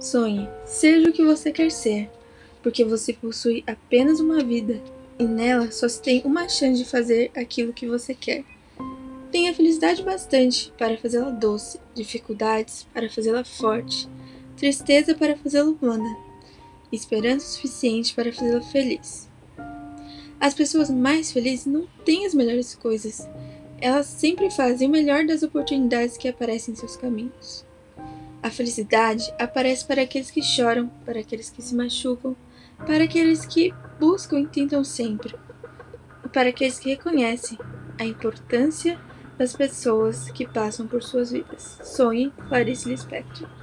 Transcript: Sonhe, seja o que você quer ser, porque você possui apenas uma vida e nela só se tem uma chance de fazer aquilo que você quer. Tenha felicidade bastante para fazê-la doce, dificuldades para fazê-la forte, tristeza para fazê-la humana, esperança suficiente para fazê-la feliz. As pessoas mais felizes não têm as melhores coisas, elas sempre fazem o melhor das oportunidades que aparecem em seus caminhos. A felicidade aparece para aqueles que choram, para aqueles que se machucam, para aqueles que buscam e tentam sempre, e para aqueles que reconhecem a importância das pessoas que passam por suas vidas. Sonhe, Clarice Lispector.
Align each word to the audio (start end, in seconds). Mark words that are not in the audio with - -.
Sonhe, 0.00 0.48
seja 0.64 1.10
o 1.10 1.12
que 1.12 1.22
você 1.22 1.52
quer 1.52 1.70
ser, 1.70 2.08
porque 2.62 2.86
você 2.86 3.12
possui 3.12 3.62
apenas 3.66 4.18
uma 4.18 4.42
vida 4.42 4.82
e 5.18 5.24
nela 5.24 5.70
só 5.70 5.86
se 5.86 6.00
tem 6.00 6.22
uma 6.24 6.48
chance 6.48 6.82
de 6.82 6.88
fazer 6.88 7.30
aquilo 7.36 7.74
que 7.74 7.86
você 7.86 8.14
quer. 8.14 8.42
Tenha 9.30 9.52
felicidade 9.52 10.02
bastante 10.02 10.72
para 10.78 10.96
fazê-la 10.96 11.28
doce, 11.28 11.78
dificuldades 11.94 12.86
para 12.94 13.10
fazê-la 13.10 13.44
forte, 13.44 14.08
tristeza 14.56 15.14
para 15.14 15.36
fazê-la 15.36 15.68
humana, 15.68 16.16
esperança 16.90 17.46
suficiente 17.46 18.14
para 18.14 18.32
fazê-la 18.32 18.62
feliz. 18.62 19.28
As 20.40 20.54
pessoas 20.54 20.88
mais 20.88 21.30
felizes 21.30 21.66
não 21.66 21.86
têm 22.06 22.24
as 22.24 22.32
melhores 22.32 22.74
coisas, 22.74 23.28
elas 23.78 24.06
sempre 24.06 24.50
fazem 24.50 24.88
o 24.88 24.90
melhor 24.90 25.26
das 25.26 25.42
oportunidades 25.42 26.16
que 26.16 26.26
aparecem 26.26 26.72
em 26.72 26.76
seus 26.78 26.96
caminhos. 26.96 27.68
A 28.42 28.50
felicidade 28.50 29.32
aparece 29.38 29.84
para 29.84 30.02
aqueles 30.02 30.30
que 30.30 30.42
choram, 30.42 30.88
para 31.04 31.20
aqueles 31.20 31.50
que 31.50 31.60
se 31.60 31.74
machucam, 31.74 32.34
para 32.86 33.04
aqueles 33.04 33.44
que 33.44 33.74
buscam 33.98 34.40
e 34.40 34.46
tentam 34.46 34.82
sempre, 34.82 35.34
e 36.24 36.28
para 36.28 36.48
aqueles 36.48 36.78
que 36.78 36.90
reconhecem 36.90 37.58
a 37.98 38.04
importância 38.04 38.98
das 39.36 39.54
pessoas 39.54 40.30
que 40.30 40.46
passam 40.46 40.86
por 40.86 41.02
suas 41.02 41.32
vidas. 41.32 41.78
Sonhe, 41.82 42.32
Clarice 42.48 42.88
Lispector. 42.88 43.59